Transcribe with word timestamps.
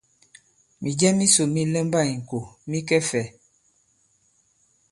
Mìjɛ 0.81 1.07
misò 1.17 1.43
mi 1.53 1.61
lɛmba 1.73 1.99
ì-ŋkò 2.11 2.39
mi 2.69 2.77
kɛ 2.87 2.97
fɛ̄? 3.09 3.25